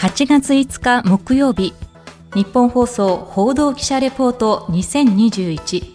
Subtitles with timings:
[0.00, 1.74] 8月5日木曜日。
[2.34, 5.94] 日本放送報道記者レポート2021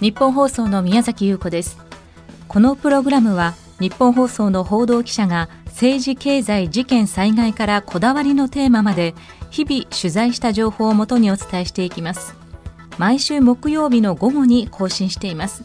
[0.00, 1.76] 日本放送の宮崎優子です。
[2.48, 9.14] このプログラムは日本放送の報道記者が政治経済事件災害からこだわりのテーマまで
[9.50, 12.34] 日々取材した情報をもとにお伝えしていきます。
[12.96, 15.62] 毎週木曜日の午後に更新しています。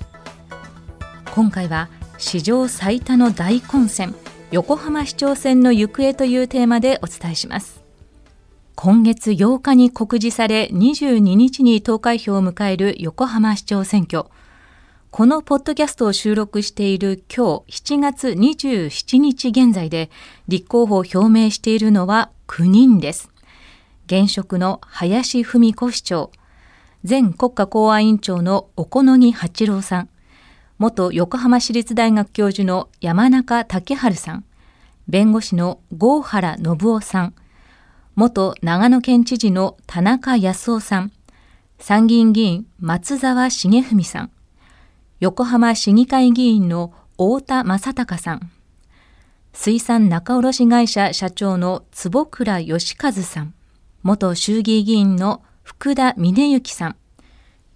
[1.34, 1.88] 今回は
[2.20, 4.14] 史上最多の大混戦
[4.52, 7.82] 横浜市長選の行方というテーマでお伝えします
[8.76, 14.26] 今月8日に告示され22日に投開票を迎える横浜市長選挙
[15.12, 20.12] このポッドキャストを収録している今日7月27日現在で
[20.48, 23.32] 立候補を表明しているのは9人です。
[24.06, 26.32] 現職の林文子市長、
[27.08, 30.10] 前国家公安委員長の小此木八郎さん、
[30.80, 34.46] 元横浜市立大学教授の山中竹春さん、
[35.10, 37.34] 弁護士の郷原信夫さん、
[38.16, 41.12] 元長野県知事の田中康夫さん、
[41.80, 44.32] 参議院議員松沢重文さん、
[45.20, 48.50] 横浜市議会議員の太田正隆さん、
[49.52, 53.54] 水産仲卸会社社長の坪倉義和さん、
[54.02, 56.96] 元衆議院議員の福田峰幸さん、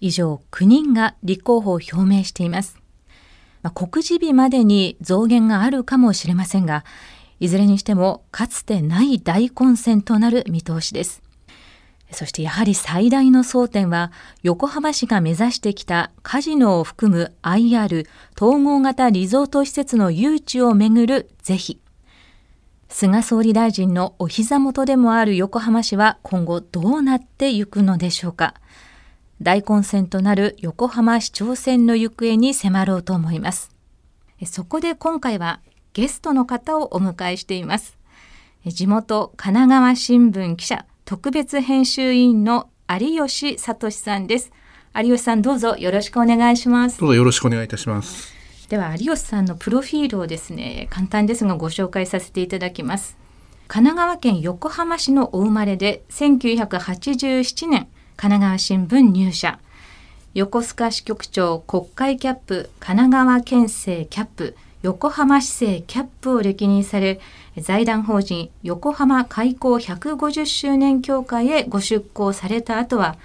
[0.00, 2.82] 以上9人が立候補を表明しています。
[3.64, 6.84] まあ、告示日までに増減があるかもしれませんが、
[7.40, 11.22] いずれにしてもかつてない大混戦となる見通しです。
[12.10, 14.12] そしてやはり最大の争点は
[14.42, 18.06] 横浜市が目指してきたカジノを含む IR
[18.36, 21.80] 統合型リゾート施設の誘致をめぐる是非
[22.88, 28.54] 菅総理大臣のお膝元でもある横浜市は今後どうなっていくのでしょうか
[29.44, 33.70] 大混戦となる横浜市長選の行方に迫ろうと思います
[34.44, 35.60] そこで今回は
[35.92, 37.96] ゲストの方をお迎えしています
[38.66, 44.52] 地元神奈川新聞記者特別編集委員の有吉聡さんです。
[44.94, 46.98] 有吉さんどうぞよろしくお願いします。
[46.98, 48.32] どうぞよろしくお願いいたします。
[48.70, 53.18] では有吉さんのプロフィールをですね、簡単ですがご紹介させていただきます。
[53.68, 59.58] 神奈川県横浜市のお生まれで1987年神奈川新聞入社。
[60.34, 67.20] 横須賀支局長国会キャップ神奈川県政キャップ横浜市政キャップを歴任され
[67.56, 73.16] 財団法人横浜開港150周年協会へご出向された後は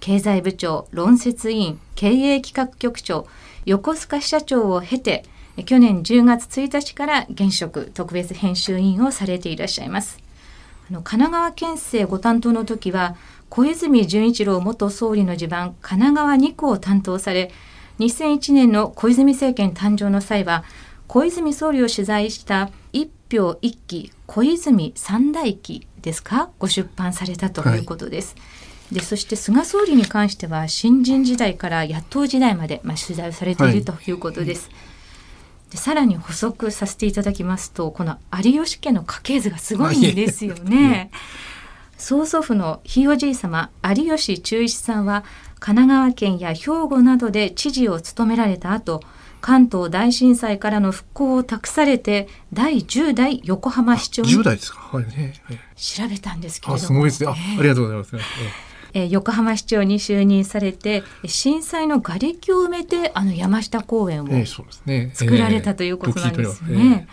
[0.00, 3.28] 経済部長論説委員経営企画局長
[3.64, 5.24] 横須賀支社長を経て
[5.64, 10.18] 去年10月1日から現職特別編集委員をされていらっしゃいます
[10.90, 13.16] あの神奈川県政ご担当の時は
[13.48, 17.50] 小泉純一郎元総理の地盤神奈川2区を担当され
[17.98, 20.64] 2001年の小泉政権誕生の際は
[21.06, 28.34] 小泉総理を取材した一票一期小泉三代記ですかご出版されたということです。
[28.36, 28.42] は
[28.92, 34.68] い、でそして菅総理に関しては新人時代から野党時代まで、まあ、取材をされているということです。
[34.68, 34.74] は
[35.70, 41.10] い、でさらに補足させていただきますとこの有吉家の家系図がすごいんですよね。
[41.98, 45.24] 曽祖父のひいおじい様有吉忠一さんは
[45.58, 49.02] 神奈川県や兵庫などで知事を務められた後
[49.40, 55.04] 関東大震災からの復興を託されて第10代横浜市長に代ですか、はい。
[55.06, 56.86] ねはい、調べたんですけれども。
[56.86, 57.30] すごいですね。
[57.30, 58.16] あえー、ありがとうございます、
[58.94, 64.28] えー、横浜市長に就任されて震災の瓦礫を埋めてあの山下公園を
[65.14, 67.06] 作られたということなんですね。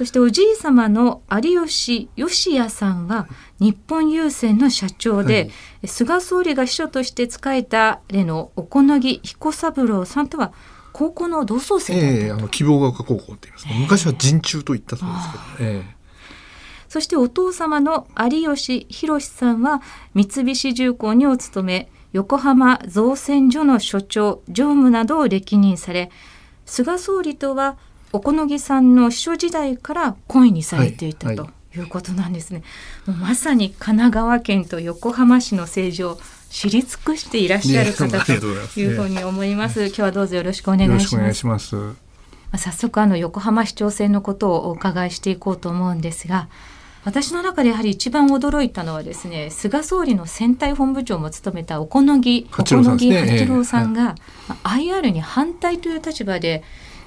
[0.00, 3.28] そしておじい様の有吉義也さんは
[3.58, 5.48] 日本郵船の社長で、は
[5.82, 10.54] い、菅総理が秘書として仕えた例の小此木彦三郎さんとは
[10.94, 13.66] 高校の同窓生ええー、あの希望が丘高校って言います。
[13.66, 15.84] か、昔は陣中と言ったそうですけど、えー、
[16.88, 19.82] そしてお父様の有吉弘さんは
[20.14, 26.10] 三菱重工にお勤め横浜造船所の所長常務などを歴任され
[26.64, 27.76] 菅総理とは
[28.12, 32.62] 小此木さんの秘書時代から恋にされていたということなんですね。
[33.06, 36.18] はいはい、まさに神奈川県と横浜市の政治を
[36.50, 39.86] 知り尽くしていらっしゃる方というふうに思います。
[39.86, 41.76] 今日はどうぞよろしくお願いします。
[41.76, 46.48] まあ、早速あの横浜市長選のことをお伺いしていこうと思うんですが、
[47.04, 52.74] 私の中でやはり一番驚いたのはですね菅総理の選対本部長も務めた小此木八
[53.46, 54.14] 郎さんが、
[54.48, 56.62] えー、IR に反対という立場で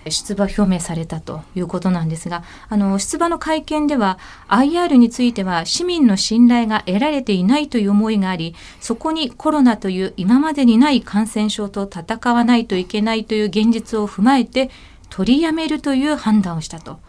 [0.09, 14.69] 出馬表明されたということなんですがあの出馬の会見では IR については市民の信頼が得られていないという思いがありそこにコロナという今までにない感染症と戦わないといけないという現実を踏まえて
[15.09, 16.99] 取りやめるという判断をしたと。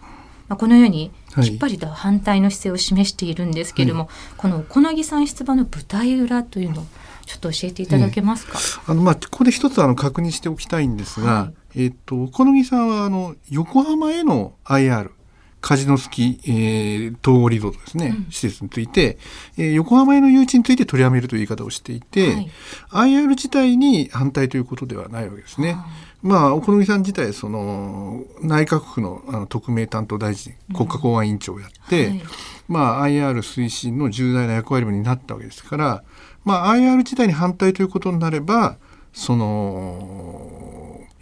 [0.49, 1.11] あ、このように
[1.43, 6.85] きっぱりと反対の姿勢を示しているんですけれども、はい、この小野木さん出馬の舞台裏というのを
[7.25, 8.52] ちょっと教えていただけますか？
[8.52, 15.11] えー、あのまあここで一つあの確認しておきたいんですが、はい、えっ、と小野木さんはあの横浜への IR
[15.65, 19.17] カジノスキ、えー、統合リゾートですね、うん、施設について、
[19.56, 22.35] えー、横浜への誘致について取りやめるという言い方をしていて、
[22.91, 25.79] はい、IR 自体に反対ということではないわけですね。
[26.23, 32.23] まあ、お好みさん自体、その、内閣府のあの特命担当大臣、国家公安委員長をやって、うんはい、
[32.69, 36.05] まあ、IR 推進の重大な役割になったわけですから、
[36.44, 38.77] まあ、IR 自体に反対ということになれば、
[39.15, 40.63] その、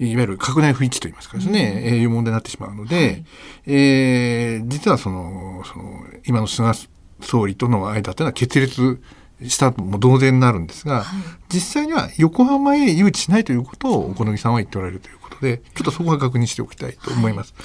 [0.06, 3.24] いわゆる閣内不一致といいますかですね、うん、いう問題になってしまうので、はい、
[3.66, 6.72] えー、実はその、その、今の菅
[7.20, 9.00] 総理との間というのは決裂
[9.48, 17.54] したとも同然になるんですが、はい、実際には横浜へ誘致しないということをお好みさんは言っておられるということで、ちょっとそこは確認しておきたいと思います。
[17.56, 17.64] はい、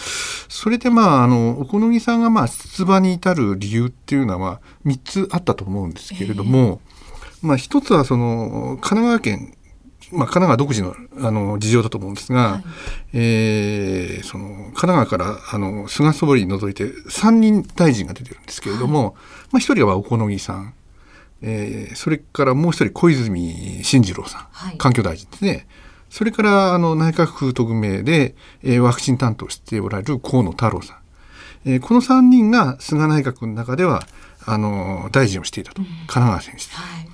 [0.50, 6.82] それでまあ、あの、お好みさんがまあ出馬に至る理由っていうのは3つあったと思うんですけれども、
[7.42, 9.57] えー、まあ一つはその、神奈川県
[10.12, 12.64] まあ、神奈川独自のあの事情だと思うんですが、はい、
[13.14, 19.20] えー、その神奈川からあの菅総理除いて3人大臣が出てるんですけれども、はい、ま
[19.54, 20.74] あ、1人はお好みさん、
[21.42, 25.68] えー、それからもう一人小泉進次郎さん、はい、環境大臣ですね。
[26.10, 30.98] それからあの内閣府特命で、えー、ワクチン担当しておられる河野太郎さん、
[31.66, 34.04] えー、この3人が菅内閣の中では
[34.46, 37.10] あの大臣をしていたと、うん、神奈川選手、はい、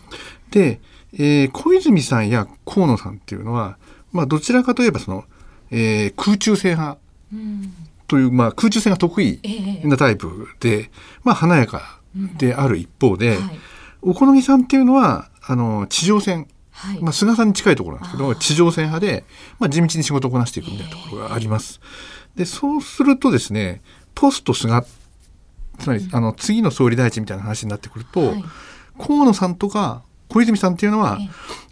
[0.52, 0.80] で
[1.14, 3.78] えー、小泉さんや河野さんっていうのは、
[4.12, 5.26] まあ、どちらかといえばその、
[5.72, 7.00] えー、空中戦派
[8.08, 9.40] という、まあ、空中戦が得意
[9.84, 10.90] なタイプで、えー、
[11.24, 12.00] まあ、華やか
[12.38, 13.60] である一方で、うんはい、
[14.02, 19.24] お好みさんっていうのはあの地上戦、はい、まあ、菅さんに近いところなんですけど地上戦派で、
[19.60, 21.80] まあ、地道に仕事をこなしていくみたいなところがあります。
[22.36, 23.82] でそうするとですね
[24.16, 24.82] ポスト菅
[25.78, 28.44] つまり、あの次の総理大臣みたいな話になってくると、はい、
[28.98, 31.20] 河野さんとか小泉さんっていうのは、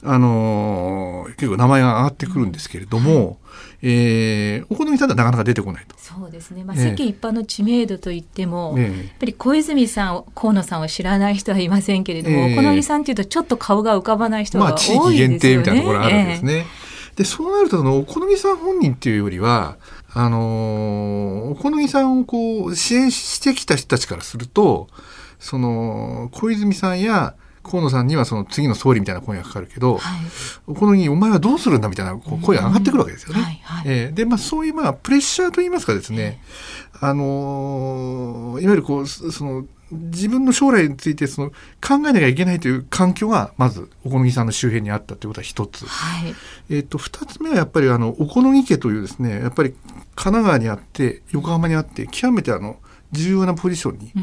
[0.04, 3.38] あのー、結構名前が上がってくるんですけれども、はい、
[3.82, 5.96] えー、お好みさんはなかなか出てこないと。
[5.98, 15.00] そうですね、まあ、世間一般の知名度といっても、えー、やっぱり小泉さん河野さんを知らない人はいませんけれども、えー、お好みさんっていうとちょっと顔が浮かばない人が多いですよね。
[15.00, 16.54] まあ、地域限定みたいなところがあるんですね。
[16.54, 19.78] えー、でそうなるとそのお好みさん本人っていうよりは
[20.14, 24.88] あのー、お好みさんをこう支援してきた人たちからすると
[25.40, 33.62] その小泉さんや河野さんにはその次の総理みたいな声がかかるけど、はい、このにお前はどうするんだみたいな声が上がってくるわけですよね。
[33.86, 36.42] えでまあそういうまあプレッシャーといいますかですね、
[37.00, 41.50] あのー、いわゆるこうその自分の将来についてその
[41.82, 46.36] 考えなきゃいけないという環境がまずお好みさんの周辺にあったということは一つ、はい、
[46.70, 49.74] えーと、二つ目はやっぱりあのお好み家というですねやっぱり
[50.16, 52.78] 神奈川にあって横浜にあって極めてあの
[53.12, 54.14] 重要なポジションに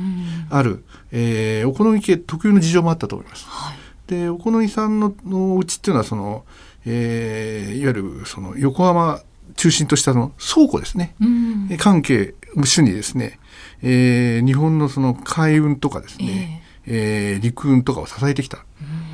[0.50, 3.46] ある、うん、えー、お好み家特有の事情もあったと思います。
[3.46, 3.76] はい、
[4.06, 6.44] でお好みさんののうちっていうのはその、
[6.86, 9.20] えー、いわゆるその横浜
[9.56, 13.38] 中心としたの倉庫ですね、うん、関係主にですね、
[13.82, 18.64] えー、日本のその海運とかですね、えー、えー、陸運とかを支えてきた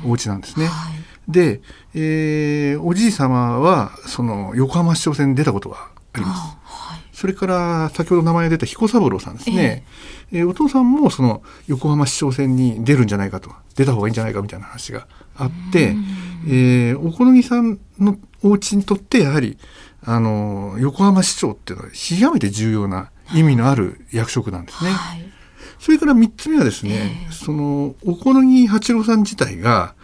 [0.05, 0.67] お家なんですね。
[0.67, 1.61] はい、で、
[1.93, 6.57] えー、おじい様はその横浜市長選に出たことがあります。
[7.25, 9.83] それから先ほど名前が出た彦三郎さんですね、
[10.31, 15.95] えー、えー、お父さんもその横浜市長選に出るんじゃないかと出た方がいいんじゃないかみたいな話があって、
[16.47, 19.57] えー、お好みさんのお家にとってやはり
[20.03, 24.91] あの横浜市長っていうのは極めて重要な意味のある役職なんですね。
[24.91, 25.25] はい、
[25.79, 29.95] それから3つ目はですね、えー、そのお好み八郎さん自体が、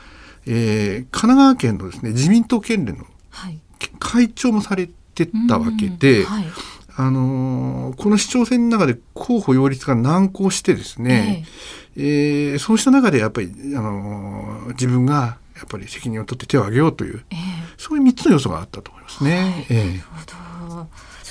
[0.48, 3.06] えー、神奈川県のですね自民党県連の
[4.00, 6.46] 会長もされてたわけで、はい、
[6.98, 11.46] あのこの市長選の中で候補擁立が難航してですね、
[11.96, 12.56] ええ。
[12.56, 17.38] ー、そうした中でやっぱり、あの自分がやっぱり責任を取って手を挙げようという、えー、
[17.78, 19.40] そういう3つの要素があったと思いますね。
[19.40, 20.51] はい、えー、なるほど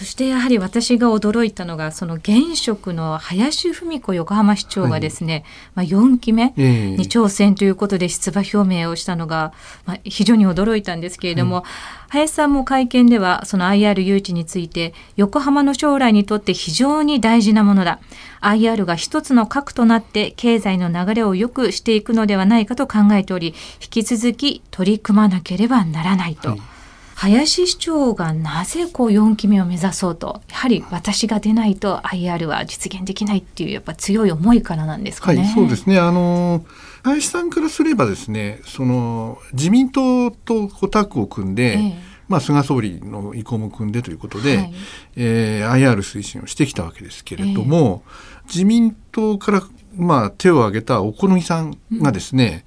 [0.01, 9.53] そしてやはり私が驚いたのがその現職の林文子横浜市長がですね、はい、まあ、4期目に挑戦ということで出馬表明をしたのが、
[9.85, 11.65] まあ、非常に驚いたんですけれども、はい、
[12.13, 18.01] 林さんも会見ではその IR 誘致について横浜の将来にとって非常に大事なものだ。
[18.41, 23.49] IR が一つの核となって経済の流れを良くしていくのではないかと考えており
[23.83, 26.49] 引き続き取り組まなければならないと。
[26.49, 26.80] はい
[27.21, 35.43] 林市長がなぜこう4期目を目指そうとやはり私が出ないと IR は実現できないっていうやっぱ強い思いからなんですかね。
[35.43, 35.99] はい、そうですね。
[35.99, 36.65] あの
[37.03, 42.11] 林さんからすればですねその自民党とタッグを組んで、ええ。
[42.31, 44.75] まあ、菅総理の意向も組んでということで、はい、
[45.17, 49.63] えー、IR 推進をしてきたわけですけれども、えー、自民党から
[49.97, 52.65] まあ、手を挙げた小此木さんがですね、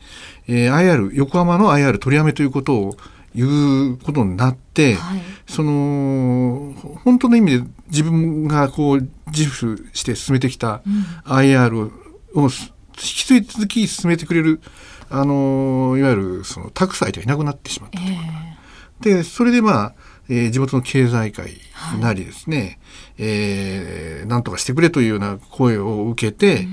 [0.50, 2.98] うん、えー、IR 横浜の IR 取りやめということを
[3.36, 6.74] 言うことになって、はい、その
[7.04, 10.82] 本当の意味で自分がこう自負して進めてきた
[11.26, 11.92] IR
[12.36, 12.50] を引
[12.96, 14.62] き続き進めてくれる、
[15.10, 19.94] あのいわゆるそのタクサイトがいなくなってしまったと、えー、でそれでまあ
[20.30, 21.58] えー、地元の経済界
[22.00, 22.78] なりですね、はい、
[23.18, 26.66] えー、なんとかしてくれというような声を受けて、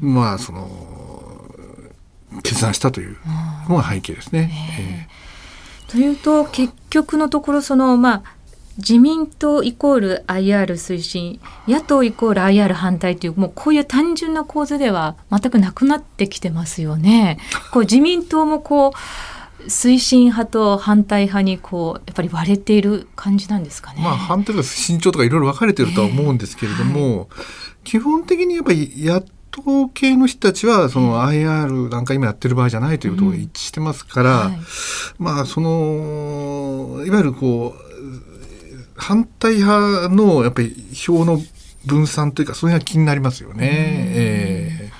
[0.00, 0.68] まあその
[2.42, 3.16] 決断したという
[3.68, 4.50] のが背景ですね。
[4.78, 5.17] えー、
[5.88, 8.38] というと結局のところそのまあ
[8.78, 17.38] 自民党イコール IR 推進野党イコール IR 反対というもうこういう単純な構図では全くなくなってきてますよね。
[17.72, 24.00] こう自民党もこう推進派と反対派にこうやっぱり割れている感じなんですかね。
[24.00, 27.26] まあ反対とか慎重とかいろいろ分かれてるとは思うんですけれども、えーはい、
[27.82, 29.20] 基本的にやっぱり野
[29.62, 34.60] 党系の人たちはその IR なんか今やってる場合じゃないということが一致してますから、うんはい、
[35.18, 37.88] まあそのいわゆるこう
[38.96, 41.40] 反対派のやっぱり票の
[41.86, 43.68] 分散というかそれが気になりますよね。
[43.70, 44.90] え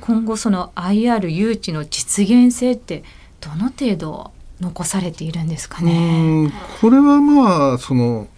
[0.00, 3.02] ー、今後その IR 誘致の実現性って
[3.40, 6.52] どの程度残されているんですかね。
[6.80, 8.28] これはまあその、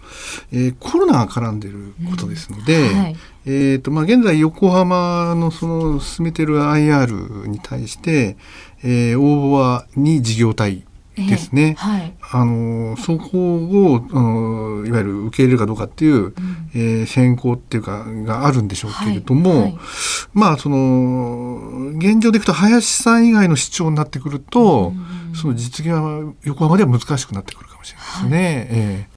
[0.53, 8.37] えー、コロナが絡んでいることですので、はい、えーとまあ、現在横浜のその進めている IR に対して、
[8.85, 10.85] えー、応募は2事業体
[11.17, 16.35] ですね、えーはい、あのそこをいわゆる受け入れるかどうかっていう、うん、
[16.75, 19.79] えー、選考っていうかがあるんでしょうけれども、はいはい、
[20.33, 24.93] まあその現状でいくと林さん以外の市長になってくると、
[25.29, 28.69] うん、その実現は横浜では難しくなってくるかもしれないですね。
[28.71, 29.13] えー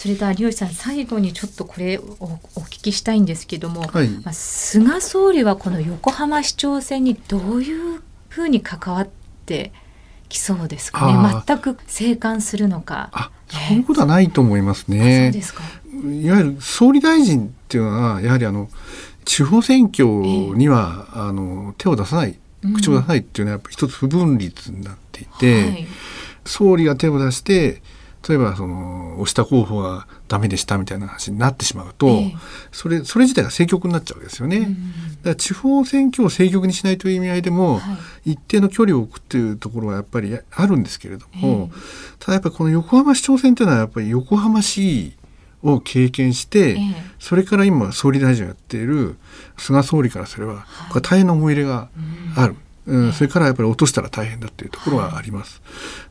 [0.00, 9.08] それで有吉さん最後にちょっとこれおお聞きしたいんですけども、はい、まあ、菅総理はこの横浜市長選にどういうふうに関わっ
[9.44, 9.72] て
[10.30, 11.06] きそうですか。
[11.06, 13.10] ね全く静観するのか。
[13.12, 15.30] あそういうことはないと思いますね。
[15.32, 15.62] そうですか。
[15.92, 18.70] いわゆる総理大臣っていうのはやはりあの
[19.24, 22.38] 地方選挙には、えー、あの手を出さない
[22.74, 25.86] 口を出さないっていうのはやっぱ一つ不分律になっていて、はい、
[26.44, 27.82] 総理が手を出して
[28.28, 32.38] 例えばその押した候補がダメでしたみたいな話になってしまうと、えー、
[32.70, 34.58] それそれ自体が政局になっちゃうわけですよね。
[34.58, 45.14] うん、だから地方選挙を政局にしないという意味合いでも、はい、一定の距離を置くっていうところはやっぱりあるんですけれども、えー、ただやっぱりこの横浜市長選っていうのはやっぱり横浜市
[45.62, 49.16] を経験して、えー、それから今総理大臣をやっている
[49.56, 51.88] 菅総理からすれば、これ大変な思い入れが
[52.36, 52.52] ある。
[52.52, 55.62] うんうん、それからやっぱり落としたら大変だっていうところはあります。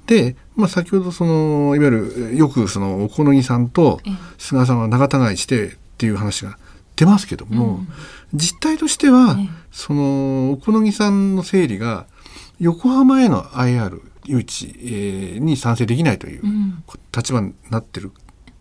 [0.06, 4.00] で、まあ、先ほどそのいわゆるよくその小此木さんと
[4.38, 6.58] 菅さんは仲違いしてっていう話が
[6.96, 7.88] 出ますけども、うん、
[8.34, 9.38] 実態としては、
[9.72, 12.06] その小此木さんの整理が
[12.60, 16.44] 横浜への IR 誘致に賛成できないという
[17.16, 18.12] 立場になってる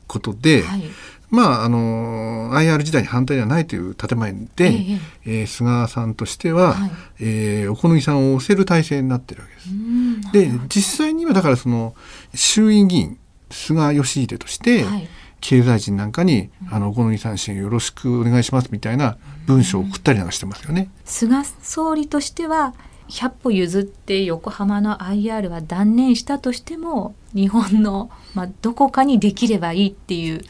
[0.07, 0.83] ことで、はい
[1.31, 10.59] まあ、あの IR 時代に反対ではないという建前で、えー、えー、菅さんとしては、はい、えー、お好みさんを押せる体制になってるわけです。
[10.59, 11.95] で実際にはだからその
[12.35, 13.19] 衆院議員
[13.51, 15.09] 菅義偉として、はい、
[15.41, 19.17] 経済人なんかに、あのお好みさん支援よろしくお願いしますみたいな
[19.47, 20.91] 文章を送ったりなんかしてますよね。
[21.05, 22.75] 菅総理としては
[23.09, 30.43] 100歩譲って横浜の IR は断念したとしても日本の、まあ、どこかにできればいいっていう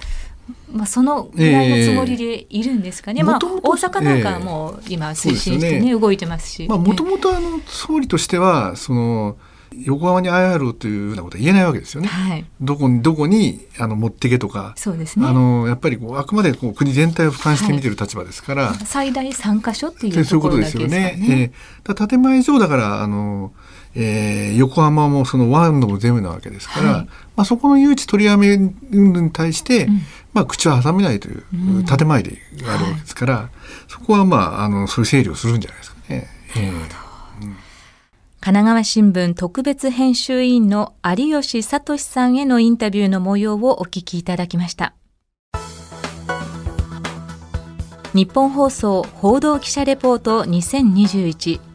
[0.72, 6.68] まあ、そのぐらいのつもりでいるんですかね、えー、まあ、大阪なんかも今推進してね、ね動いてますし。
[6.68, 7.30] もともと
[7.66, 9.36] 総理としてはその
[9.84, 12.08] 横浜に IR というようなことは言えないわけですよね。
[12.08, 15.26] はい、どこにどこにあの持ってけとか、そうですね。
[15.26, 20.88] あのやっぱりこうあくまでこう国全体を俯瞰して見てる立場ですから、はい、最大三箇所っていうところだけですよね。
[20.88, 21.52] そういうことですよね。
[21.86, 23.52] えー、建前上だからあの。
[24.00, 30.00] えー、横浜もそのワンドも全部なわけですから、はい、まあ、そこの誘致取りやめに対して、うん、
[30.32, 31.42] まあ、口を挟めないという
[31.84, 33.50] 建前であるわけですから、うんはい、
[33.88, 36.28] そこは、まあ、あのそういう整理をするんじゃないですかね。
[36.56, 36.72] えー、
[37.40, 37.56] 神
[38.40, 44.94] 奈川新聞特別編集委員の有吉聡さんへのインタビューの模様をお聞きいただきました。
[48.14, 51.67] 日本放送報道記者レポート2021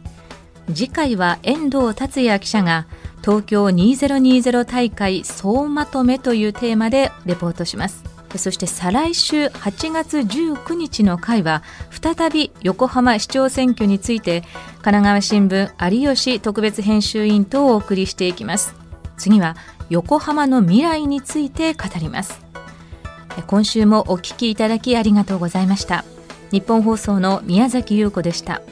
[0.72, 2.86] 次回は遠藤達也記者が
[3.22, 8.04] 東京2020大会総まとめというテーマでレポートします。
[8.36, 14.40] そして再来週8月19日の回は再び横浜市長選挙について
[14.82, 18.74] 神奈川新聞有吉特別編集員とお送りしていきます。
[19.16, 19.56] 次は
[19.88, 22.40] 横浜の未来について語ります。
[23.46, 26.04] 今週もお聞きいただきありがとうございました。
[26.50, 28.62] 日本放送の宮崎優子でした。